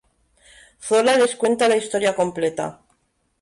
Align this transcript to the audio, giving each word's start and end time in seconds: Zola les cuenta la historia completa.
Zola 0.87 1.13
les 1.19 1.35
cuenta 1.43 1.69
la 1.73 1.77
historia 1.83 2.15
completa. 2.23 2.67